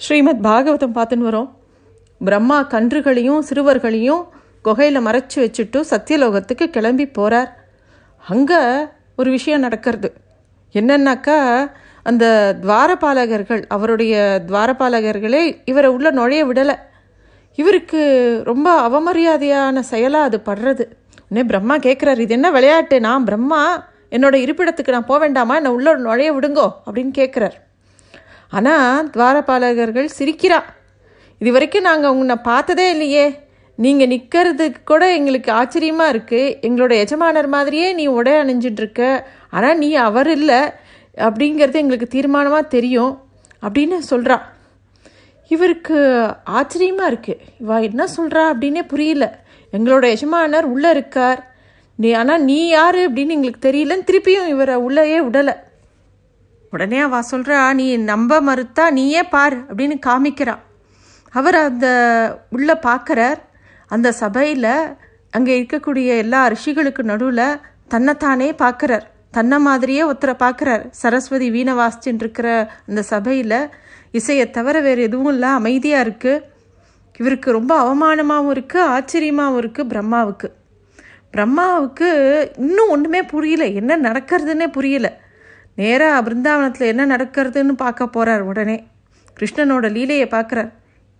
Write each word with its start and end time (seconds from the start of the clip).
ஸ்ரீமத் 0.00 0.44
பாகவதம் 0.46 0.94
பார்த்துன்னு 0.96 1.26
வரோம். 1.28 1.48
பிரம்மா 2.18 2.62
கன்றுகளையும் 2.62 3.40
சிறுவர்களையும் 3.48 4.22
குகையில் 4.62 5.04
மறைச்சி 5.06 5.36
வச்சுட்டு 5.36 5.82
சத்தியலோகத்துக்கு 5.90 6.66
கிளம்பி 6.66 7.06
போகிறார் 7.08 7.50
அங்கே 8.28 8.60
ஒரு 9.16 9.30
விஷயம் 9.30 9.60
நடக்கிறது. 9.60 10.12
என்னன்னாக்கா 10.74 11.70
அந்த 12.02 12.56
துவாரபாலகர்கள் 12.62 13.62
அவருடைய 13.68 14.42
துவாரபாலகர்களே 14.46 15.42
இவரை 15.64 15.90
உள்ள 15.90 16.10
நுழைய 16.10 16.46
விடலை. 16.46 16.76
இவருக்கு 17.54 18.00
ரொம்ப 18.44 18.88
அவமரியாதையான 18.88 19.78
செயலாக 19.80 20.24
அது 20.24 20.40
படுறது. 20.44 20.84
உடனே 21.28 21.46
பிரம்மா 21.46 21.76
கேட்குறாரு 21.76 22.18
இது 22.18 22.34
என்ன 22.34 22.50
விளையாட்டு? 22.50 23.00
நான் 23.00 23.24
பிரம்மா 23.24 23.84
என்னோட 24.10 24.34
இருப்பிடத்துக்கு 24.44 24.88
நான் 24.88 25.10
போக 25.12 25.18
வேண்டாமா 25.18 25.54
என்னை 25.54 25.70
உள்ள 25.70 25.96
நுழைய 25.96 26.32
விடுங்கோ 26.32 26.68
அப்படின்னு 26.86 27.12
கேட்குறார் 27.18 27.66
ஆனால் 28.52 29.08
துவாரபாலகர்கள் 29.14 30.08
சிரிக்கிறா. 30.18 30.58
இது 31.40 31.50
வரைக்கும் 31.54 31.88
நாங்கள் 31.88 32.16
உன்னை 32.20 32.36
பார்த்ததே 32.48 32.86
இல்லையே. 32.94 33.26
நீங்கள் 33.84 34.10
நிற்கிறதுக்கு 34.12 34.80
கூட 34.90 35.02
எங்களுக்கு 35.16 35.50
ஆச்சரியமாக 35.60 36.12
இருக்குது 36.14 36.54
எங்களோட 36.66 36.92
எஜமானர் 37.04 37.48
மாதிரியே 37.54 37.88
நீ 37.98 38.04
உடை 38.18 38.34
அணிஞ்சிட்டுருக்க 38.42 39.02
ஆனால் 39.56 39.80
நீ 39.82 39.90
அவர் 40.06 40.30
இல்லை. 40.36 40.60
அப்படிங்கிறது 41.26 41.82
எங்களுக்கு 41.82 42.08
தீர்மானமாக 42.14 42.72
தெரியும் 42.76 43.12
அப்படின்னு 43.66 43.98
சொல்கிறா 44.12 44.38
இவருக்கு 45.54 45.98
ஆச்சரியமாக 46.58 47.10
இருக்குது 47.10 47.44
இவா 47.62 47.76
என்ன 47.88 48.02
சொல்கிறா 48.16 48.42
அப்படின்னே 48.52 48.82
புரியல. 48.90 49.26
எங்களோட 49.76 50.04
எஜமானர் 50.16 50.66
உள்ளே 50.74 50.90
இருக்கார். 50.96 51.40
நீ 52.02 52.08
ஆனால் 52.20 52.44
நீ 52.50 52.58
யார் 52.68 52.98
அப்படின்னு 53.06 53.36
எங்களுக்கு 53.36 53.66
தெரியலன்னு 53.68 54.08
திருப்பியும் 54.08 54.50
இவரை 54.54 54.76
உள்ளேயே 54.86 55.18
விடலை. 55.26 55.54
உடனே 56.72 56.98
அவ 57.00 57.20
சொல்கிறா 57.30 57.58
நீ 57.80 57.86
நம்ப 57.96 58.40
மறுத்தா 58.40 58.84
நீயே 58.90 59.22
பார் 59.34 59.56
அப்படின்னு 59.68 59.96
காமிக்கிறா. 60.06 60.54
அவர் 61.34 61.58
அந்த 61.68 61.86
உள்ளே 62.50 62.74
பார்க்குறார் 62.88 63.40
அந்த 63.90 64.08
சபையில் 64.22 64.72
அங்கே 65.36 65.52
இருக்கக்கூடிய 65.60 66.08
எல்லா 66.24 66.40
ரிஷிகளுக்கு 66.48 67.02
நடுவில் 67.02 67.60
தன்னைத்தானே 67.88 68.48
பார்க்குறார் 68.64 69.06
தன்னை 69.30 69.58
மாதிரியே 69.58 70.02
ஒருத்தரை 70.10 70.34
பார்க்குறார் 70.44 70.84
சரஸ்வதி 70.90 71.48
வீணை 71.50 71.74
வாசிச்சுட்டு 71.74 72.24
இருக்கிற 72.24 72.48
அந்த 72.88 73.02
சபையில் 73.02 73.58
இசையை 74.10 74.46
தவிர 74.50 74.80
வேறு 74.80 75.02
எதுவும் 75.02 75.32
இல்லை 75.32 75.48
அமைதியாக 75.48 76.04
இருக்குது 76.06 76.44
இவருக்கு 77.20 77.50
ரொம்ப 77.50 77.72
அவமானமாகவும் 77.84 78.52
இருக்குது 78.54 78.88
ஆச்சரியமாகவும் 78.94 79.60
இருக்குது 79.62 79.90
பிரம்மாவுக்கு. 79.92 80.48
பிரம்மாவுக்கு 81.34 82.08
இன்னும் 82.56 82.88
ஒன்றுமே 82.88 83.22
புரியல. 83.22 83.64
என்ன 83.80 83.96
நடக்கிறதுனே 83.96 84.66
புரியல. 84.66 85.08
நேராக 85.78 86.22
பிருந்தாவனத்தில் 86.26 86.90
என்ன 86.92 87.02
நடக்கிறதுன்னு 87.06 87.74
பார்க்க 87.84 88.06
போகிறார் 88.06 88.40
உடனே. 88.40 88.76
கிருஷ்ணனோட 89.40 89.86
லீலையை 89.96 90.26
பார்க்குறார். 90.30 90.70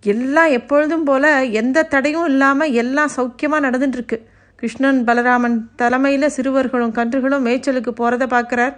எல்லாம் 0.04 0.50
எப்பொழுதும் 0.50 1.04
போல் 1.04 1.28
எந்த 1.60 1.82
தடையும் 1.82 2.26
இல்லாமல் 2.26 2.74
எல்லாம் 2.82 3.14
சௌக்கியமாக 3.16 3.64
நடந்துட்டுருக்கு. 3.66 4.18
கிருஷ்ணன் 4.56 5.00
பலராமன் 5.04 5.56
தலைமையில் 5.76 6.34
சிறுவர்களும் 6.36 6.94
கன்றுகளும் 6.98 7.44
மேய்ச்சலுக்கு 7.46 7.92
போகிறத 8.00 8.26
பார்க்குறார். 8.34 8.74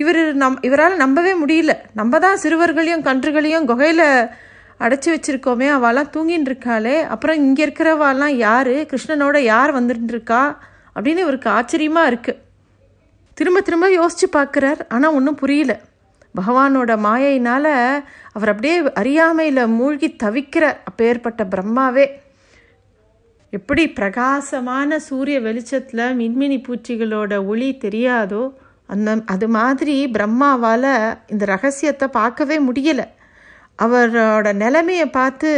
இவர் 0.00 0.22
நம் 0.34 0.58
இவரால் 0.60 0.96
நம்பவே 0.96 1.32
முடியல. 1.42 1.72
நம்ம 1.94 2.18
தான் 2.18 2.40
சிறுவர்களையும் 2.42 3.06
கன்றுகளையும் 3.08 3.68
குகையில் 3.72 4.06
அடைச்சி 4.84 5.08
வச்சுருக்கோமே 5.14 5.68
அவெல்லாம் 5.78 6.12
தூங்கின்னு 6.14 6.48
இருக்காளே. 6.50 6.96
அப்புறம் 7.14 7.36
இங்கே 7.36 7.62
இருக்கிறவாலாம் 7.66 8.34
யார்? 8.46 8.74
கிருஷ்ணனோட 8.90 9.38
யார் 9.52 9.72
வந்துட்டு 9.78 10.14
இருக்கா 10.16 10.42
அப்படின்னு 10.96 11.24
இவருக்கு 11.26 11.50
ஆச்சரியமாக 11.50 12.10
இருக்குது 12.10 12.40
திரும்ப 13.38 13.60
திரும்ப 13.66 13.86
யோசித்து 13.90 14.26
பார்க்குறார். 14.38 14.80
ஆனால் 14.94 15.14
ஒன்றும் 15.18 15.40
புரியல. 15.42 15.72
பகவானோட 16.38 16.92
மாயையினால் 17.06 17.72
அவர் 18.36 18.50
அப்படியே 18.52 18.76
அறியாமையில் 19.00 19.72
மூழ்கி 19.78 20.08
தவிக்கிற 20.22 20.64
அப்பேற்பட்ட 20.88 21.44
பிரம்மாவே. 21.54 22.06
எப்படி 23.52 23.82
பிரகாசமான 23.98 24.98
சூரிய 25.06 25.38
வெளிச்சத்தில் 25.46 26.04
மின்மினி 26.20 26.58
பூச்சிகளோட 26.66 27.32
ஒளி 27.46 27.68
தெரியாதோ 27.84 28.42
அந்த 28.92 29.10
அது 29.34 29.46
மாதிரி 29.56 29.96
பிரம்மாவால் 30.16 30.92
இந்த 31.32 31.44
ரகசியத்தை 31.54 32.06
பார்க்கவே 32.18 32.56
முடியலை. 32.68 33.06
அவரோட 33.84 34.48
நிலைமையை 34.62 35.06
பார்த்து 35.18 35.50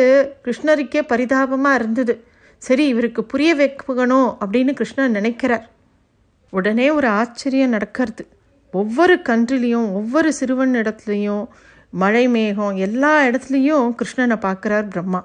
கிருஷ்ணருக்கே 0.44 1.00
பரிதாபமாக 1.12 1.78
இருந்தது. 1.80 2.14
சரி 2.62 2.84
இவருக்கு 2.92 3.22
புரிய 3.32 3.50
வைக்கணும் 3.54 4.28
அப்படின்னு 4.42 4.72
கிருஷ்ணன் 4.80 5.16
நினைக்கிறார். 5.18 5.64
உடனே 6.56 6.86
ஒரு 6.98 7.08
ஆச்சரியம் 7.20 7.74
நடக்கிறது. 7.76 8.24
ஒவ்வொரு 8.74 9.14
கன்றுலேயும் 9.28 9.88
ஒவ்வொரு 9.98 10.28
சிறுவன் 10.38 10.74
இடத்துலையும் 10.80 11.44
மழை 12.02 12.24
மேகம் 12.34 12.76
எல்லா 12.86 13.12
இடத்துலையும் 13.28 13.86
கிருஷ்ணனை 13.98 14.36
பார்க்குறார் 14.46 14.86
பிரம்மா. 14.92 15.20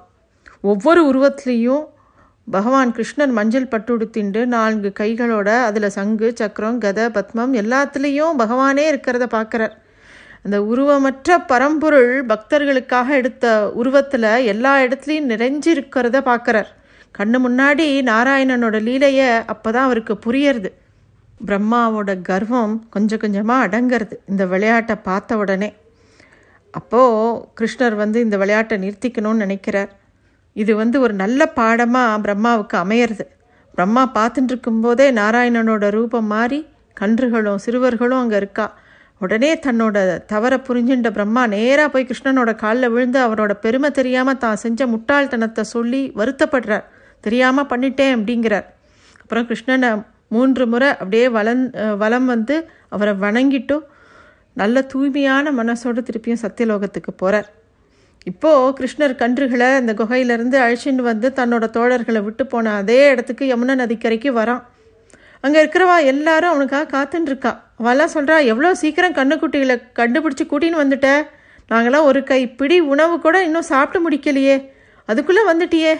ஒவ்வொரு 0.72 1.02
உருவத்துலேயும் 1.12 1.84
பகவான் 2.48 2.92
கிருஷ்ணன் 2.98 3.34
மஞ்சள் 3.38 3.72
பட்டு 3.74 3.92
உடுத்திண்டு 3.98 4.42
நான்கு 4.54 4.90
கைகளோட 5.00 5.50
அதில் 5.68 5.96
சங்கு 5.98 6.28
சக்கரம் 6.40 6.80
கதை 6.86 7.06
பத்மம் 7.18 7.54
எல்லாத்துலேயும் 7.62 8.40
பகவானே 8.42 8.86
இருக்கிறத 8.92 9.28
பார்க்குறார். 9.36 9.76
அந்த 10.46 10.58
உருவமற்ற 10.72 11.38
பரம்பொருள் 11.52 12.12
பக்தர்களுக்காக 12.32 13.08
எடுத்த 13.22 13.46
உருவத்தில் 13.82 14.30
எல்லா 14.54 14.74
இடத்துலையும் 14.86 15.32
நிறைஞ்சு 15.34 15.70
இருக்கிறத 15.76 16.18
பார்க்குறார். 16.30 16.70
கண்ணு 17.18 17.40
முன்னாடி 17.46 17.88
நாராயணனோட 18.12 18.78
லீலையை 18.88 19.30
அப்போ 19.54 19.70
தான் 19.72 19.88
அவருக்கு 19.90 20.16
புரியறது. 20.26 20.72
பிரம்மாவோட 21.48 22.12
கர்வம் 22.30 22.74
கொஞ்சம் 22.96 23.22
கொஞ்சமாக 23.24 23.66
அடங்கிறது. 23.68 24.16
இந்த 24.32 24.44
விளையாட்டை 24.54 24.96
பார்த்த 25.10 25.38
உடனே 25.38 25.70
அப்போது 26.74 27.38
கிருஷ்ணர் 27.60 27.96
வந்து 28.02 28.18
இந்த 28.26 28.36
விளையாட்டை 28.38 28.76
நிறுத்திக்கணும்னு 28.84 29.44
நினைக்கிறார். 29.46 29.92
இது 30.56 30.72
வந்து 30.82 30.98
ஒரு 31.06 31.14
நல்ல 31.24 31.42
பாடமாக 31.60 32.20
பிரம்மாவுக்கு 32.26 32.76
அமையிறது. 32.84 33.26
பிரம்மா 33.78 34.04
பார்த்துட்டு 34.18 34.52
இருக்கும்போதே 34.54 35.08
நாராயணனோட 35.22 35.88
ரூபம் 35.98 36.30
மாறி 36.34 36.60
கன்றுகளும் 36.98 37.64
சிறுவர்களும் 37.66 38.22
அங்கே 38.22 38.38
இருக்கா. 38.42 38.68
உடனே 39.22 39.52
தன்னோட 39.66 39.98
தவறை 40.32 40.58
புரிஞ்சுட்ட 40.68 41.10
பிரம்மா 41.18 41.42
நேராக 41.54 41.88
போய் 41.94 42.08
கிருஷ்ணனோட 42.10 42.52
காலில் 42.64 42.92
விழுந்து 42.94 43.20
அவரோட 43.26 43.54
பெருமை 43.64 43.90
தெரியாமல் 43.98 44.42
தான் 44.44 44.62
செஞ்ச 44.64 44.88
முட்டாள்தனத்தை 44.94 45.64
சொல்லி 45.76 46.02
வருத்தப்படுறார். 46.20 46.86
தெரியாமல் 47.26 47.70
பண்ணிட்டேன் 47.72 48.14
அப்படிங்கிறார். 48.18 48.68
அப்புறம் 49.22 49.48
கிருஷ்ணனை 49.50 49.90
மூன்று 50.30 50.68
முறை 50.68 50.90
அப்படியே 51.02 51.28
வளன் 51.28 51.64
வலம் 51.98 52.26
வந்து 52.26 52.56
அவரை 52.90 53.14
வணங்கிட்டும் 53.26 53.86
நல்ல 54.54 54.82
தூய்மையான 54.82 55.52
மனசோடு 55.52 56.02
திருப்பியும் 56.08 56.44
சத்தியலோகத்துக்கு 56.44 57.12
போகிறார் 57.16 57.48
இப்போது 58.24 58.74
கிருஷ்ணர் 58.78 59.14
கன்றுகளை 59.22 59.68
அந்த 59.76 59.92
குகையிலேருந்து 60.00 60.58
அழிச்சின்னு 60.66 61.04
வந்து 61.12 61.28
தன்னோட 61.36 61.66
தோழர்களை 61.78 62.22
விட்டு 62.24 62.44
போன 62.46 62.74
அதே 62.76 63.00
இடத்துக்கு 63.10 63.44
யமுனா 63.52 63.76
நதிக்கரைக்கு 63.82 64.32
வரான். 64.40 64.62
அங்கே 65.44 65.60
இருக்கிறவா 65.64 65.98
எல்லாரும் 66.12 66.52
அவனுக்காக 66.54 66.90
காத்துட்டுருக்கா 66.96 67.52
அவெல்லாம் 67.82 68.14
சொல்கிறா 68.14 68.38
எவ்வளோ 68.52 68.72
சீக்கிரம் 68.82 69.18
கண்ணுக்குட்டிகளை 69.20 69.76
கண்டுபிடிச்சி 70.00 70.46
கூட்டின்னு 70.52 70.82
வந்துட்ட? 70.84 71.10
நாங்களாம் 71.72 72.08
ஒரு 72.12 72.22
கை 72.24 72.42
பிடி 72.60 72.80
உணவு 72.94 73.16
கூட 73.26 73.38
இன்னும் 73.48 73.70
சாப்பிட்டு 73.72 74.00
முடிக்கலையே. 74.06 74.58
அதுக்குள்ளே 75.10 75.44
வந்துட்டியே. 75.52 75.94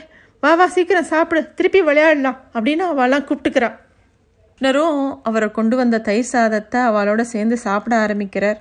வா 0.44 0.52
வா 0.60 0.68
சீக்கிரம் 0.76 1.12
சாப்பிடு. 1.14 1.42
திருப்பி 1.54 1.82
விளையாடலாம். 1.82 2.40
அப்படின்னு 2.54 2.86
அவெல்லாம் 2.92 3.28
கூப்பிட்டுக்கிறான் 3.30 3.78
கிருஷ்ணரும் 4.62 5.20
அவரை 5.24 5.48
கொண்டு 5.52 5.76
வந்த 5.76 5.98
தயிர் 5.98 6.30
சாதத்தை 6.32 6.80
அவளோட 6.82 7.22
சேர்ந்து 7.22 7.58
சாப்பிட 7.58 7.94
ஆரம்பிக்கிறார். 7.96 8.58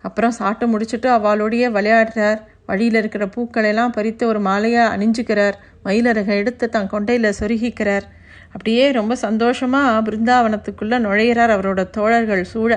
அப்புறம் 0.00 0.30
சாப்பிட்டு 0.30 0.66
முடிச்சுட்டு 0.72 1.08
அவளோடையே 1.14 1.68
விளையாடுறார். 1.76 2.38
வழியில் 2.66 2.94
இருக்கிற 2.94 3.24
பூக்களெல்லாம் 3.34 3.94
பறித்து 3.96 4.24
ஒரு 4.26 4.40
மாலையாக 4.40 4.92
அணிஞ்சுக்கிறார். 4.94 5.56
மயிலரகை 5.84 6.34
எடுத்து 6.42 6.68
தன் 6.68 6.90
கொண்டையில் 6.92 7.36
சொருகிக்கிறார். 7.40 8.06
அப்படியே 8.52 8.84
ரொம்ப 8.90 9.14
சந்தோஷமாக 9.14 10.10
பிருந்தாவனத்துக்குள்ளே 10.10 11.00
நுழையிறார் 11.06 11.54
அவரோட 11.56 11.84
தோழர்கள் 11.90 12.44
சூழ. 12.44 12.70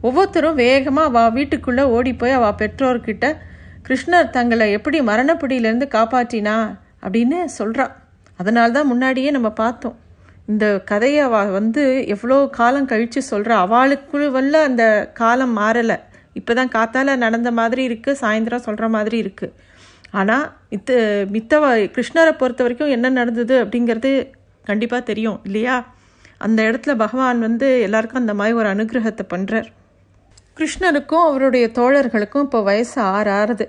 ஒவ்வொருத்தரும் 0.00 0.54
வேகமாக 0.54 1.10
அவள் 1.10 1.32
வீட்டுக்குள்ளே 1.32 1.82
ஓடி 1.82 2.12
போய் 2.14 2.30
அவள் 2.30 2.58
பெற்றோர்கிட்ட 2.62 3.32
கிருஷ்ணர் 3.88 4.30
தங்களை 4.30 4.68
எப்படி 4.70 5.00
மரணப்பிடியிலேருந்து 5.00 5.88
காப்பாற்றினா 5.96 6.58
அப்படின்னு 7.02 7.40
சொல்கிறான் 7.44 7.96
அதனால்தான் 8.36 8.86
முன்னாடியே 8.86 9.30
நம்ம 9.30 9.50
பார்த்தோம். 9.50 9.98
இந்த 10.48 10.66
கதையை 10.90 11.22
அவ 11.28 11.38
வந்து 11.58 11.82
எவ்வளோ 12.14 12.36
காலம் 12.58 12.90
கழித்து 12.92 13.20
சொல்கிறா 13.32 13.56
வல்ல 14.36 14.54
அந்த 14.68 14.84
காலம் 15.20 15.54
மாறலை. 15.60 15.96
இப்போ 16.38 16.52
தான் 16.58 16.74
காத்தால் 16.76 17.22
நடந்த 17.24 17.50
மாதிரி 17.60 17.82
இருக்குது 17.88 18.20
சாயந்தரம் 18.22 18.66
சொல்கிற 18.66 18.86
மாதிரி 18.96 19.16
இருக்குது 19.24 19.54
ஆனால் 20.18 20.44
இத்து 20.76 20.96
மித்தவ 21.34 21.70
கிருஷ்ணரை 21.94 22.32
பொறுத்த 22.40 22.62
வரைக்கும் 22.64 22.94
என்ன 22.96 23.06
நடந்தது 23.18 23.54
அப்படிங்கிறது 23.64 24.10
கண்டிப்பாக 24.64 25.02
தெரியும் 25.10 25.38
இல்லையா? 25.48 25.76
அந்த 26.46 26.60
இடத்துல 26.68 26.92
பகவான் 27.04 27.40
வந்து 27.46 27.68
எல்லாருக்கும் 27.86 28.22
அந்த 28.22 28.34
மாதிரி 28.40 28.58
ஒரு 28.60 28.68
அனுகிரகத்தை 28.74 29.24
பண்ணுறார் 29.34 29.68
கிருஷ்ணருக்கும் 30.58 31.26
அவருடைய 31.28 31.66
தோழர்களுக்கும் 31.78 32.46
இப்போ 32.46 32.60
வயசு 32.68 32.96
ஆறு 33.16 33.30
ஆறுது. 33.40 33.66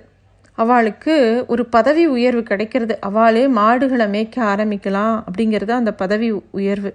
அவளுக்கு 0.62 1.14
ஒரு 1.48 1.64
பதவி 1.76 2.04
உயர்வு 2.16 2.44
கிடைக்கிறது. 2.44 2.96
அவளே 3.02 3.44
மாடுகளை 3.60 4.06
மேய்க்க 4.08 4.38
ஆரம்பிக்கலாம் 4.54 5.16
அப்படிங்கிறது 5.28 5.72
அந்த 5.72 5.92
பதவி 5.94 6.30
உயர்வு. 6.60 6.92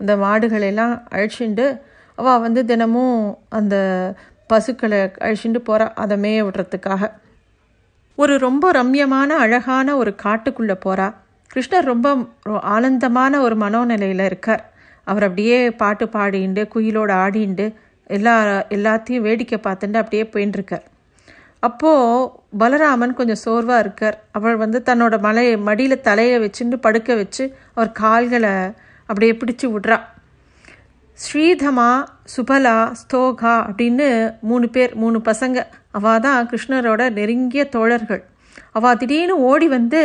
அந்த 0.00 0.12
மாடுகளெல்லாம் 0.24 0.94
அழிச்சுண்டு 1.14 1.66
அவள் 2.18 2.40
வந்து 2.40 2.60
தினமும் 2.64 3.16
அந்த 3.48 3.76
பசுக்களை 4.50 4.98
அழிச்சுட்டு 5.26 5.60
போகிறா 5.68 5.86
அதை 5.94 6.16
மேய 6.24 6.40
விடுறதுக்காக. 6.46 7.02
ஒரு 8.18 8.34
ரொம்ப 8.38 8.64
ரம்யமான 8.72 9.30
அழகான 9.44 9.96
ஒரு 9.96 10.12
காட்டுக்குள்ளே 10.24 10.76
போகிறா 10.84 11.06
கிருஷ்ணர் 11.50 11.90
ரொம்ப 11.92 12.08
ஆனந்தமான 12.74 13.40
ஒரு 13.40 13.56
மனோநிலையில் 13.56 14.24
இருக்கார். 14.24 14.62
அவர் 15.06 15.22
அப்படியே 15.22 15.58
பாட்டு 15.82 16.04
பாடிண்டு 16.06 16.62
குயிலோடு 16.74 17.14
ஆடிண்டு 17.24 17.66
எல்லா 18.16 18.34
எல்லாத்தையும் 18.76 19.26
வேடிக்கை 19.26 19.58
பார்த்துட்டு 19.62 20.00
அப்படியே 20.02 20.24
போயின்னு 20.32 20.58
இருக்கார் 20.58 20.84
அப்போது 21.62 22.30
பலராமன் 22.60 23.18
கொஞ்சம் 23.18 23.42
சோர்வாக 23.44 23.82
இருக்கார். 23.84 24.16
அவள் 24.38 24.56
வந்து 24.62 24.78
தன்னோட 24.88 25.14
மலையை 25.26 25.56
மடியில் 25.68 26.04
தலையை 26.08 26.38
வச்சுட்டு 26.44 26.78
படுக்க 26.86 27.14
வச்சு 27.20 27.44
அவர் 27.74 27.90
கால்களை 28.02 28.54
அப்படியே 29.08 29.34
பிடிச்சி 29.40 29.66
விட்றா. 29.72 29.98
ஸ்ரீதமா 31.18 31.90
சுபலா 32.34 32.76
ஸ்தோகா 33.00 33.54
அப்படின்னு 33.68 34.08
மூணு 34.50 34.66
பேர் 34.74 34.92
மூணு 35.02 35.18
பசங்க. 35.30 35.58
அவள் 35.98 36.22
தான் 36.26 36.48
கிருஷ்ணரோட 36.50 37.02
நெருங்கிய 37.18 37.64
தோழர்கள். 37.76 38.22
அவள் 38.78 38.98
திடீர்னு 39.00 39.36
ஓடி 39.50 39.66
வந்து 39.76 40.02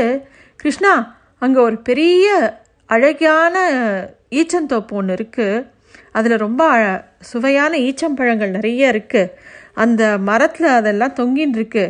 கிருஷ்ணா 0.64 0.94
அங்கே 1.42 1.60
ஒரு 1.68 1.78
பெரிய 1.90 2.28
அழகான 2.90 3.56
ஈச்சந்தோப்பு 4.40 4.94
ஒன்று 5.00 5.16
இருக்குது 5.18 5.66
அதில் 6.18 6.44
ரொம்ப 6.46 6.64
சுவையான 7.32 7.74
ஈச்சம்பழங்கள் 7.88 8.56
நிறைய 8.58 8.94
இருக்குது 8.94 9.32
அந்த 9.84 10.04
மரத்தில் 10.30 10.70
அதெல்லாம் 10.80 11.18
தொங்கின்னு 11.20 11.58
இருக்கு 11.60 11.86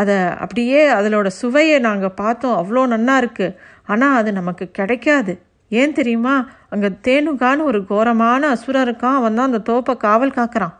அதை 0.00 0.16
அப்படியே 0.44 0.80
அதனோட 0.98 1.28
சுவையை 1.40 1.76
நாங்கள் 1.88 2.18
பார்த்தோம். 2.22 2.56
அவ்வளோ 2.60 2.82
நன்னா 2.94 3.14
இருக்குது 3.22 3.56
ஆனால் 3.92 4.16
அது 4.20 4.30
நமக்கு 4.40 4.64
கிடைக்காது. 4.78 5.32
ஏன் 5.80 5.96
தெரியுமா? 5.98 6.34
அங்கே 6.72 6.88
தேனுகான்னு 7.06 7.68
ஒரு 7.70 7.80
கோரமான 7.90 8.50
அசுரன் 8.54 8.84
இருக்கான். 8.86 9.16
அவன் 9.20 9.36
தான் 9.38 9.50
அந்த 9.50 9.60
தோப்பை 9.70 9.94
காவல் 10.06 10.36
காக்கிறான். 10.38 10.74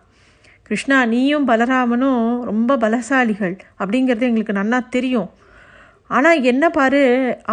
கிருஷ்ணா 0.69 0.97
நீயும் 1.13 1.49
பலராமனும் 1.51 2.23
ரொம்ப 2.51 2.71
பலசாலிகள் 2.85 3.55
அப்படிங்கிறது 3.81 4.29
எங்களுக்கு 4.31 4.59
நன்னா 4.61 4.79
தெரியும். 4.97 5.29
ஆனால் 6.17 6.45
என்ன 6.51 6.65
பாரு 6.79 7.03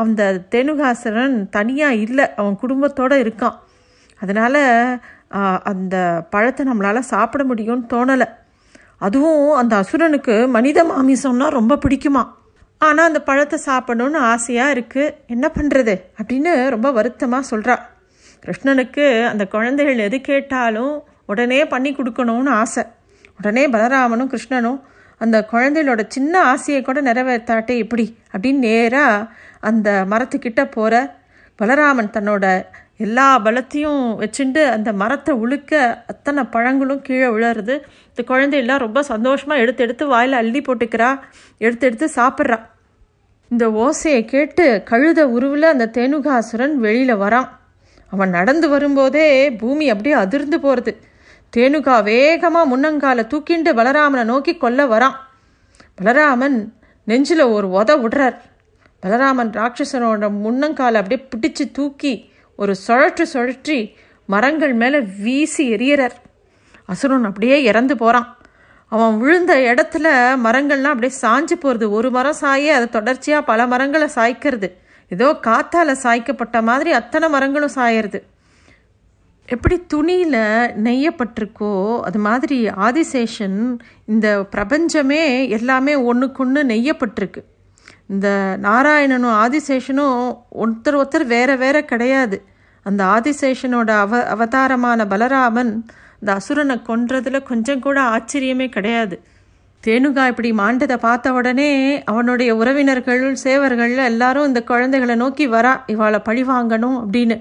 அந்த 0.02 0.22
தேனுகாசுரன் 0.54 1.36
தனியாக 1.58 2.02
இல்லை. 2.06 2.26
அவன் 2.40 2.62
குடும்பத்தோடு 2.64 3.18
இருக்கான். 3.26 3.58
அதனால் 4.22 4.62
அந்த 5.72 5.96
பழத்தை 6.34 6.64
நம்மளால் 6.70 7.10
சாப்பிட 7.14 7.44
முடியும்னு 7.52 7.92
தோணலை. 7.94 8.28
அதுவும் 8.98 9.56
அந்த 9.56 9.76
அசுரனுக்கு 9.76 10.48
மனித 10.48 10.84
மாமிசம்னா 10.84 11.48
ரொம்ப 11.50 11.76
பிடிக்குமா? 11.76 12.24
ஆனால் 12.78 13.08
அந்த 13.08 13.22
பழத்தை 13.22 13.60
சாப்பிடணும்னு 13.66 14.20
ஆசையாக 14.32 14.74
இருக்குது 14.76 15.16
என்ன 15.28 15.52
பண்ணுறது 15.56 15.96
அப்படின்னு 16.22 16.70
ரொம்ப 16.70 16.92
வருத்தமாக 16.92 17.58
சொல்கிறா 17.58 17.76
கிருஷ்ணனுக்கு 18.44 19.26
அந்த 19.26 19.48
குழந்தைகள் 19.48 19.98
எது 19.98 20.22
கேட்டாலும் 20.22 21.04
உடனே 21.26 21.66
பண்ணி 21.66 21.92
கொடுக்கணும்னு 21.92 22.50
ஆசை. 22.50 22.84
உடனே 23.38 23.68
பலராமனும் 23.68 24.32
கிருஷ்ணனும் 24.34 24.82
அந்த 25.18 25.48
குழந்தைகளோட 25.52 26.02
சின்ன 26.08 26.44
ஆசையை 26.44 26.82
கூட 26.82 27.02
நிறைவேற்றாட்டே 27.02 27.78
எப்படி? 27.78 28.18
அப்படின்னு 28.34 28.62
நேராக 28.68 29.28
அந்த 29.60 30.06
மரத்துக்கிட்ட 30.10 30.72
போகிற 30.72 31.16
பலராமன் 31.60 32.16
தன்னோட 32.16 32.46
எல்லா 33.00 33.26
பலத்தையும் 33.46 34.04
வச்சுட்டு 34.22 34.62
அந்த 34.76 34.90
மரத்தை 34.94 35.34
உழுக்க 35.44 35.74
அத்தனை 36.12 36.44
பழங்களும் 36.44 37.02
கீழே 37.02 37.30
விழருது 37.36 37.76
இந்த 38.10 38.22
குழந்தையெல்லாம் 38.28 38.84
ரொம்ப 38.86 39.00
சந்தோஷமாக 39.04 39.62
எடுத்து 39.64 39.84
எடுத்து 39.84 40.06
வாயில் 40.08 40.40
அள்ளி 40.42 40.62
போட்டுக்கிறா. 40.62 41.10
எடுத்து 41.58 41.88
எடுத்து 41.88 42.08
சாப்பிட்றா. 42.16 42.58
இந்த 43.52 43.66
ஓசையை 43.86 44.22
கேட்டு 44.26 44.66
கழுத 44.92 45.22
உருவில் 45.36 45.72
அந்த 45.72 45.90
தேனுகாசுரன் 45.98 46.76
வெளியில் 46.76 47.22
வரான். 47.24 47.50
அவன் 48.12 48.30
நடந்து 48.30 48.68
வரும்போதே 48.70 49.28
பூமி 49.62 49.86
அப்படியே 49.90 50.16
அதிர்ந்து 50.16 50.60
போகிறது 50.60 50.94
தேனுகா 51.54 51.96
வேகமாக 52.04 52.70
முன்னங்காலை 52.72 53.24
தூக்கிண்டு 53.34 53.72
பலராமனை 53.80 54.24
நோக்கி 54.24 54.54
கொல்ல 54.58 54.86
வரான். 54.86 55.18
பலராமன் 55.96 56.58
நெஞ்சில் 57.08 57.44
ஒரு 57.56 57.68
உத 57.80 57.92
விடுறார் 58.04 58.38
பலராமன் 59.04 59.52
ராட்சசனோட 59.60 60.28
முன்னங்காலை 60.44 60.98
அப்படியே 61.02 61.22
பிடிச்சு 61.34 61.66
தூக்கி 61.72 62.14
ஒரு 62.56 62.76
சுழற்று 62.88 63.26
சுழற்றி 63.34 63.96
மரங்கள் 64.26 64.74
மேலே 64.74 65.00
வீசி 65.00 65.76
எரியறார் 65.76 66.16
அசுரன் 66.86 67.24
அப்படியே 67.24 67.64
இறந்து 67.64 67.98
போகிறான் 67.98 68.38
அவன் 68.88 69.18
விழுந்த 69.18 69.54
இடத்துல 69.72 70.08
மரங்கள்லாம் 70.44 70.94
அப்படியே 70.96 71.14
சாஞ்சு 71.22 71.56
போகிறது 71.56 71.92
ஒரு 71.92 72.12
மரம் 72.12 72.40
சாயே 72.42 72.68
அது 72.68 72.90
தொடர்ச்சியாக 72.90 73.44
பல 73.44 73.68
மரங்களை 73.68 74.08
சாய்க்கிறது. 74.16 74.68
ஏதோ 75.10 75.40
காத்தால் 75.48 76.02
சாய்க்கப்பட்ட 76.04 76.64
மாதிரி 76.64 76.92
அத்தனை 76.92 77.30
மரங்களும் 77.30 77.76
சாயறது. 77.76 78.20
எப்படி 79.46 79.86
துணியில் 79.88 80.40
நெய்யப்பட்டிருக்கோ 80.84 82.00
அது 82.00 82.20
மாதிரி 82.20 82.70
ஆதிசேஷன் 82.70 83.60
இந்த 84.06 84.44
பிரபஞ்சமே 84.44 85.50
எல்லாமே 85.50 85.96
ஒன்றுக்கொன்று 85.96 86.64
நெய்யப்பட்டிருக்கு 86.64 87.44
இந்த 88.10 88.58
நாராயணனும் 88.62 89.38
ஆதிசேஷனும் 89.44 90.18
ஒருத்தர் 90.64 90.98
ஒருத்தர் 91.02 91.26
வேற 91.28 91.56
வேற 91.56 91.78
கிடையாது. 91.82 92.38
அந்த 92.86 93.02
ஆதிசேஷனோட 93.06 93.90
அவ 94.06 94.20
அவதாரமான 94.34 95.06
பலராமன் 95.06 95.72
இந்த 96.20 96.30
அசுரனை 96.40 96.76
கொன்றதுல 96.90 97.44
கொஞ்சம் 97.44 97.80
கூட 97.80 97.98
ஆச்சரியமே 98.16 98.68
கிடையாது. 98.70 99.16
தேனுகா 99.84 100.24
இப்படி 100.28 100.52
மாண்டதை 100.52 100.98
பார்த்த 100.98 101.34
உடனே 101.34 101.70
அவனுடைய 102.04 102.52
உறவினர்கள் 102.56 103.24
சேவர்கள் 103.44 103.96
எல்லாரும் 104.12 104.46
இந்த 104.46 104.62
குழந்தைகளை 104.64 105.16
நோக்கி 105.16 105.48
வரா 105.48 105.74
இவாளை 105.94 106.20
பழி 106.20 106.44
வாங்கணும் 106.44 106.98
அப்படின்னு. 107.04 107.38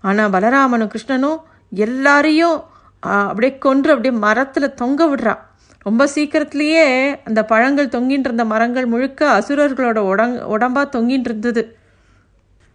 ஆனால் 0.00 0.32
பலராமனும் 0.36 0.92
கிருஷ்ணனும் 0.94 1.38
எல்லாரையும் 1.86 2.58
அப்படியே 3.02 3.52
கொன்று 3.58 3.90
அப்படியே 3.94 4.14
மரத்தில் 4.26 4.74
தொங்க 4.74 5.06
விடுறான் 5.08 5.42
ரொம்ப 5.82 6.08
சீக்கிரத்துலேயே 6.14 7.16
அந்த 7.24 7.44
பழங்கள் 7.44 7.86
தொங்கின்னு 7.86 8.26
இருந்த 8.28 8.44
மரங்கள் 8.44 8.86
முழுக்க 8.86 9.20
அசுரர்களோட 9.38 9.98
உடங் 10.12 10.34
உடம்பாக 10.54 10.86
தொங்கின்னு 10.96 11.28
இருந்தது. 11.30 11.76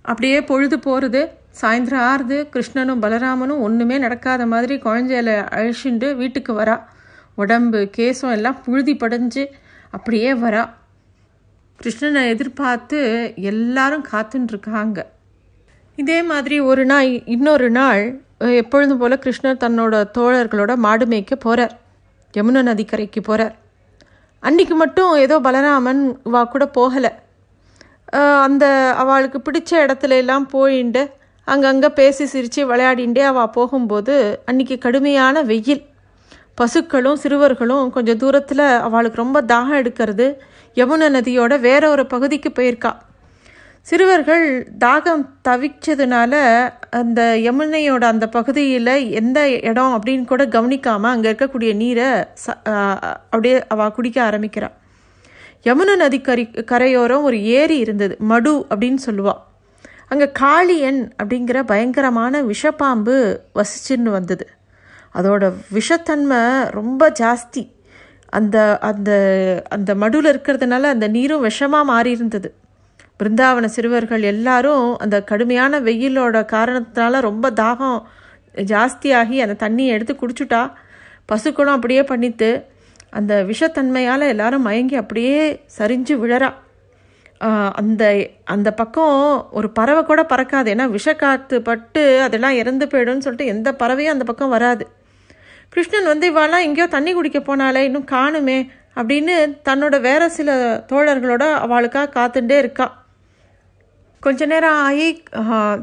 அப்படியே 0.01 0.43
பொழுது 0.43 0.79
போகிறது 0.79 1.21
சாயந்தரம் 1.61 2.05
ஆறுது 2.11 2.37
கிருஷ்ணனும் 2.53 3.03
பலராமனும் 3.03 3.59
ஒன்றுமே 3.59 3.97
நடக்காத 3.97 4.45
மாதிரி 4.45 4.75
குழந்தையில 4.75 5.29
அழிச்சுண்டு 5.57 6.15
வீட்டுக்கு 6.15 6.53
வரா. 6.53 6.81
உடம்பு 7.35 7.89
கேசம் 7.97 8.31
எல்லாம் 8.31 8.61
புழுதி 8.61 8.95
படைஞ்சு 8.95 9.45
அப்படியே 9.89 10.33
வரா. 10.33 10.69
கிருஷ்ணனை 11.79 12.27
எதிர்பார்த்து 12.27 12.99
எல்லாரும் 13.35 14.05
காத்துன்ட்ருக்காங்க 14.11 14.99
இதே 15.97 16.19
மாதிரி 16.23 16.59
ஒரு 16.59 16.85
நாள் 16.85 17.09
இன்னொரு 17.25 17.69
நாள் 17.69 18.03
எப்பொழுதும் 18.37 18.97
போல் 18.97 19.23
கிருஷ்ணர் 19.25 19.61
தன்னோட 19.63 19.95
தோழர்களோட 20.17 20.75
மாடு 20.75 21.05
மேய்க்க 21.05 21.35
போகிறார் 21.35 21.75
யமுனா 22.37 22.61
நதிக்கரைக்கு 22.69 23.21
போகிறார் 23.27 23.55
அன்றைக்கு 24.43 24.75
மட்டும் 24.81 25.11
ஏதோ 25.25 25.35
பலராமன் 25.45 26.01
வா 26.33 26.41
கூட 26.53 26.65
போகலை. 26.77 27.11
அந்த 28.48 28.65
அவளுக்கு 29.01 29.39
பிடிச்ச 29.45 29.71
இடத்துல 29.86 30.17
எல்லாம் 30.24 30.45
போயிண்டு 30.53 31.03
அங்கங்கே 31.48 31.89
பேசி 32.00 32.25
சிரித்து 32.33 32.62
விளையாடிண்டே 32.69 33.24
அவள் 33.31 33.53
போகும்போது 33.57 34.13
அன்றைக்கி 34.50 34.75
கடுமையான 34.86 35.41
வெயில். 35.51 35.83
பசுக்களும் 36.60 37.19
சிறுவர்களும் 37.24 37.89
கொஞ்சம் 37.95 38.19
தூரத்தில் 38.24 38.65
அவளுக்கு 38.88 39.21
ரொம்ப 39.24 39.38
தாகம் 39.51 39.79
எடுக்கிறது. 39.81 40.27
யமுன 40.79 41.10
நதியோட 41.15 41.53
வேற 41.67 41.83
ஒரு 41.95 42.05
பகுதிக்கு 42.13 42.51
போயிருக்கா. 42.51 42.91
சிறுவர்கள் 43.88 44.46
தாகம் 44.80 45.25
தவிச்சதுனால 45.48 46.34
அந்த 46.89 47.22
யமுனையோட 47.48 48.04
அந்த 48.04 48.25
பகுதியில் 48.27 48.94
எந்த 49.12 49.39
இடம் 49.70 49.94
அப்படின்னு 49.98 50.25
கூட 50.25 50.46
கவனிக்காமல் 50.48 51.13
அங்கே 51.13 51.30
இருக்கக்கூடிய 51.32 51.74
நீரை 51.75 52.08
ச 52.44 52.56
அப்படியே 53.34 53.58
அவள் 53.68 53.96
குடிக்க 53.98 54.20
ஆரம்பிக்கிறாள் 54.24 54.75
யமுனை 55.65 55.96
நதி 55.96 56.22
கரி 56.22 56.46
கரையோரம் 56.65 57.24
ஒரு 57.24 57.38
ஏரி 57.60 57.77
இருந்தது 57.77 58.15
மடு 58.30 58.54
அப்படின்னு 58.72 59.01
சொல்லுவாள் 59.08 59.42
அங்கே 60.12 60.27
காளியன் 60.39 61.00
அப்படிங்கிற 61.22 61.60
பயங்கரமான 61.63 62.42
விஷப்பாம்பு 62.44 63.15
வசிச்சுன்னு 63.60 64.12
வந்தது. 64.18 64.46
அதோட 65.15 65.44
விஷத்தன்மை 65.74 66.42
ரொம்ப 66.70 67.10
ஜாஸ்தி. 67.22 67.63
அந்த 68.34 68.58
அந்த 68.82 69.10
அந்த 69.70 69.92
மடுவில் 69.96 70.32
இருக்கிறதுனால 70.34 70.89
அந்த 70.96 71.08
நீரும் 71.08 71.46
விஷமாக 71.46 71.89
மாறி 71.92 72.12
இருந்தது. 72.12 72.50
பிருந்தாவன 73.19 73.65
சிறுவர்கள் 73.65 74.22
எல்லாரும் 74.22 74.98
அந்த 74.98 75.24
கடுமையான 75.24 75.79
வெயிலோட 75.79 76.38
காரணத்தினால 76.53 77.19
ரொம்ப 77.19 77.51
தாகம் 77.51 78.00
ஜாஸ்தியாகி 78.72 79.38
அந்த 79.45 79.55
தண்ணியை 79.63 79.93
எடுத்து 79.95 80.13
குடிச்சுட்டா. 80.13 80.72
பசுக்களும் 81.25 81.75
அப்படியே 81.77 82.01
பண்ணித்து 82.01 82.63
அந்த 83.10 83.45
விஷத்தன்மையால் 83.50 84.27
எல்லாரும் 84.27 84.62
மயங்கி 84.62 84.95
அப்படியே 84.95 85.65
சரிஞ்சு 85.77 86.15
விழறா. 86.24 86.53
அந்த 87.74 88.03
அந்த 88.43 88.74
பக்கம் 88.74 89.48
ஒரு 89.51 89.69
பறவை 89.69 90.03
கூட 90.03 90.22
பறக்காது. 90.29 90.67
ஏன்னா 90.74 90.86
விஷக்காத்து 90.98 91.60
பட்டு 91.60 92.22
அதெல்லாம் 92.22 92.55
இறந்து 92.55 92.86
போயிடும்னு 92.86 93.25
சொல்லிட்டு 93.25 93.45
எந்த 93.45 93.74
பறவையும் 93.74 94.13
அந்த 94.13 94.24
பக்கம் 94.24 94.50
வராது. 94.50 94.88
கிருஷ்ணன் 95.69 96.05
வந்து 96.05 96.27
இவாளாம் 96.31 96.65
எங்கேயோ 96.67 96.88
தண்ணி 96.88 97.13
குடிக்க 97.13 97.39
போனாலே 97.39 97.81
இன்னும் 97.89 98.12
காணுமே 98.12 98.67
அப்படின்னு 98.95 99.36
தன்னோட 99.69 100.01
வேற 100.01 100.29
சில 100.29 100.50
தோழர்களோட 100.91 101.53
அவளுக்காக 101.65 102.13
காத்துட்டே 102.17 102.57
இருக்கா. 102.57 103.04
கொஞ்ச 104.25 104.46
நேரம் 104.46 104.74
ஆகி 104.74 105.24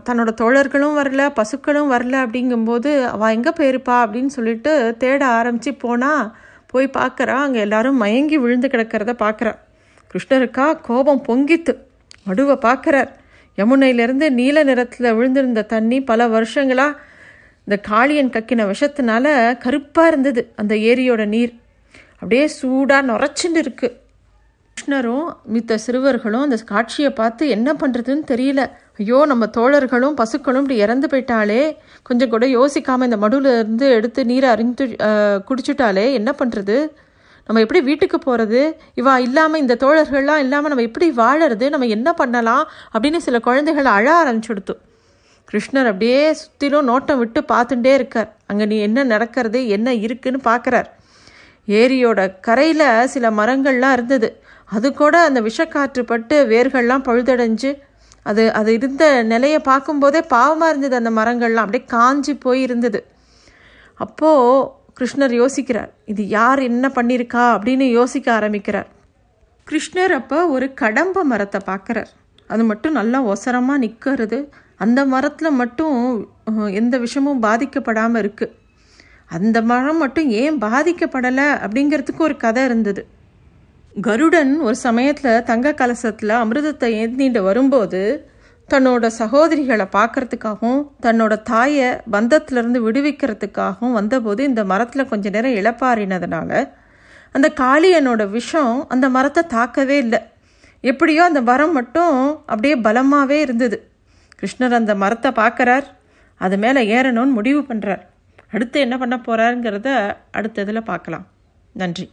தன்னோட 0.09 0.31
தோழர்களும் 0.41 0.97
வரல 0.99 1.31
பசுக்களும் 1.35 1.91
வரல 1.93 2.15
அப்படிங்கும்போது 2.25 3.05
அவள் 3.05 3.35
எங்கே 3.35 3.51
போயிருப்பா? 3.51 3.97
அப்படின்னு 4.03 4.27
சொல்லிட்டு 4.27 4.97
தேட 4.99 5.27
ஆரம்பித்து 5.27 5.75
போனால் 5.75 6.33
போய் 6.67 6.91
பார்க்குறா 6.99 7.37
அங்கே 7.37 7.61
எல்லாரும் 7.61 7.97
மயங்கி 7.97 8.39
விழுந்து 8.39 8.69
கிடக்கிறத 8.69 9.13
பார்க்குறா 9.19 9.53
கிருஷ்ணருக்கா 10.11 10.81
கோபம் 10.81 11.25
பொங்கித்து 11.29 11.75
மடுவை 12.25 12.57
பார்க்குறார் 12.63 13.11
யமுனையிலேருந்து 13.59 14.31
நீல 14.31 14.63
நிறத்தில் 14.63 15.15
விழுந்திருந்த 15.15 15.67
தண்ணி 15.67 16.01
பல 16.03 16.27
வருஷங்களாக 16.27 16.99
இந்த 17.67 17.81
காளியன் 17.89 18.35
கக்கின 18.37 18.73
விஷத்தினால 18.73 19.27
கருப்பாக 19.59 20.09
இருந்தது 20.09 20.53
அந்த 20.57 20.75
ஏரியோட 20.75 21.25
நீர். 21.27 21.53
அப்படியே 22.15 22.47
சூடாக 22.59 23.07
நுரைச்சின்னு 23.13 23.63
இருக்குது 23.63 23.97
கிருஷ்ணரும் 24.77 25.27
மித்த 25.55 25.75
சிறுவர்களும் 25.83 26.45
அந்த 26.47 26.57
காட்சியை 26.71 27.11
பார்த்து 27.19 27.49
என்ன 27.57 27.73
பண்ணுறதுன்னு 27.81 28.25
தெரியல. 28.31 28.61
ஐயோ 29.01 29.19
நம்ம 29.31 29.45
தோழர்களும் 29.57 30.17
பசுக்களும் 30.21 30.63
இப்படி 30.65 30.77
இறந்து 30.85 31.07
போயிட்டாலே 31.13 31.61
கொஞ்சம் 32.09 32.31
கூட 32.35 32.47
யோசிக்காமல் 32.59 33.09
இந்த 33.09 33.19
மடுவில் 33.25 33.49
இருந்து 33.59 33.87
எடுத்து 33.99 34.21
நீரை 34.31 34.49
அறிந்து 34.55 34.85
குடிச்சுட்டாலே 35.49 36.07
என்ன 36.19 36.31
பண்ணுறது 36.41 36.77
நம்ம 37.47 37.63
எப்படி 37.65 37.81
வீட்டுக்கு 37.89 38.19
போகிறது 38.19 38.61
இவா 39.01 39.15
இல்லாமல் 39.27 39.63
இந்த 39.63 39.75
தோழர்கள்லாம் 39.85 40.43
இல்லாமல் 40.45 40.73
நம்ம 40.73 40.85
எப்படி 40.89 41.07
வாழறது? 41.23 41.67
நம்ம 41.75 41.87
என்ன 41.87 42.09
பண்ணலாம்? 42.21 42.65
அப்படின்னு 42.95 43.21
சில 43.27 43.39
குழந்தைகள் 43.47 43.89
அழ 43.97 44.07
ஆரம்பிச்சுடுத்து. 44.21 44.75
கிருஷ்ணர் 45.49 45.91
அப்படியே 45.93 46.21
சுற்றிலும் 46.41 46.89
நோட்டம் 46.91 47.21
விட்டு 47.23 47.41
பார்த்துட்டே 47.53 47.93
இருக்கார். 47.99 48.31
அங்கே 48.47 48.67
நீ 48.73 48.77
என்ன 48.89 49.05
நடக்கிறது? 49.15 49.61
என்ன 49.77 49.95
இருக்குன்னு 50.05 50.41
பார்க்குறார். 50.51 50.89
ஏரியோட 51.81 52.21
கரையில் 52.47 52.87
சில 53.15 53.31
மரங்கள்லாம் 53.41 53.97
இருந்தது. 53.99 54.29
அது 54.77 54.89
கூட 55.01 55.15
அந்த 55.29 55.41
விஷக்காற்று 55.49 56.03
பட்டு 56.11 56.37
வேர்கள்லாம் 56.53 57.07
பழுதடைஞ்சு 57.09 57.71
அது 58.27 58.43
அது 58.59 58.71
இருந்த 58.79 59.05
நிலையை 59.33 59.59
பார்க்கும்போதே 59.69 60.21
பாவமாக 60.35 60.71
இருந்தது 60.73 60.95
அந்த 60.99 61.11
மரங்கள்லாம். 61.19 61.65
அப்படியே 61.67 61.85
காஞ்சி 61.95 62.33
போய் 62.45 62.61
இருந்தது. 62.67 63.01
அப்போது 64.01 64.69
கிருஷ்ணர் 64.99 65.35
யோசிக்கிறார் 65.43 65.91
இது 66.13 66.23
யார் 66.39 66.61
என்ன 66.71 66.87
பண்ணியிருக்கா? 66.97 67.45
அப்படின்னு 67.57 67.87
யோசிக்க 67.99 68.29
ஆரம்பிக்கிறார். 68.39 68.89
கிருஷ்ணர் 69.67 70.13
அப்போ 70.21 70.39
ஒரு 70.55 70.67
கடம்ப 70.83 71.25
மரத்தை 71.31 71.61
பார்க்குறார். 71.71 72.11
அது 72.47 72.63
மட்டும் 72.71 72.97
நல்லா 73.01 73.19
ஒசரமாக 73.33 73.83
நிற்கிறது 73.85 74.39
அந்த 74.85 75.01
மரத்தில் 75.13 75.59
மட்டும் 75.61 75.97
எந்த 76.81 76.95
விஷமும் 76.99 77.43
பாதிக்கப்படாமல் 77.47 78.21
இருக்குது 78.23 78.55
அந்த 79.31 79.59
மரம் 79.71 80.01
மட்டும் 80.05 80.29
ஏன் 80.43 80.57
பாதிக்கப்படலை 80.65 81.47
அப்படிங்கிறதுக்கு 81.65 82.23
ஒரு 82.29 82.37
கதை 82.37 82.63
இருந்தது. 82.65 83.03
கருடன் 84.01 84.61
ஒரு 84.61 84.75
சமயத்தில் 84.75 85.43
தங்க 85.43 85.73
கலசத்தில் 85.73 86.31
அமிர்தத்தை 86.31 86.89
ஏந்திட்டு 87.01 87.41
வரும்போது 87.43 88.01
தன்னோட 88.69 89.07
சகோதரிகளை 89.19 89.87
பார்க்கறதுக்காகவும் 89.97 90.81
தன்னோட 91.03 91.43
தாயை 91.43 91.89
பந்தத்திலிருந்து 92.11 92.79
விடுவிக்கிறதுக்காகவும் 92.87 93.93
வந்தபோது 93.93 94.43
இந்த 94.45 94.65
மரத்தில் 94.65 95.09
கொஞ்ச 95.09 95.31
நேரம் 95.31 95.57
இழப்பாறினதுனால 95.61 96.71
அந்த 97.33 97.49
காளியனோட 97.61 98.31
விஷம் 98.31 98.87
அந்த 98.89 99.09
மரத்தை 99.09 99.43
தாக்கவே 99.55 99.97
இல்லை. 100.05 100.21
எப்படியோ 100.81 101.25
அந்த 101.25 101.41
மரம் 101.41 101.73
மட்டும் 101.73 102.17
அப்படியே 102.47 102.77
பலமாகவே 102.77 103.39
இருந்தது. 103.41 103.91
கிருஷ்ணர் 104.41 104.79
அந்த 104.81 104.95
மரத்தை 104.95 105.31
பார்க்குறார். 105.31 105.87
அது 106.37 106.59
மேலே 106.59 106.81
ஏறணும்னு 106.97 107.39
முடிவு 107.39 107.61
பண்ணுறார் 107.61 108.03
அடுத்து 108.51 108.81
என்ன 108.81 108.99
பண்ண 108.99 109.17
போகிறாருங்கிறத 109.17 110.17
அடுத்த 110.31 110.63
இதில் 110.63 110.83
பார்க்கலாம். 110.83 111.27
நன்றி. 111.73 112.11